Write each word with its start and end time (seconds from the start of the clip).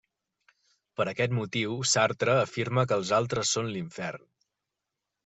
Per 0.99 1.05
aquest 1.11 1.35
motiu, 1.39 1.75
Sartre 1.91 2.37
afirma 2.45 2.87
que 2.93 2.97
els 3.03 3.13
altres 3.19 3.53
són 3.59 3.71
l'infern. 3.77 4.25